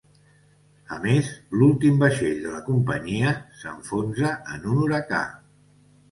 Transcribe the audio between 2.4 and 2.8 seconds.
de la